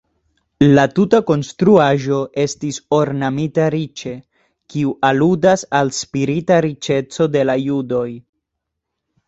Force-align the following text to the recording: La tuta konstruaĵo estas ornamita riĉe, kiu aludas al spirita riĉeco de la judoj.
La 0.77 0.83
tuta 0.99 1.17
konstruaĵo 1.31 2.17
estas 2.43 2.79
ornamita 2.99 3.67
riĉe, 3.77 4.15
kiu 4.75 4.95
aludas 5.13 5.67
al 5.83 5.95
spirita 6.01 6.61
riĉeco 6.69 7.31
de 7.39 7.49
la 7.51 7.61
judoj. 7.69 8.07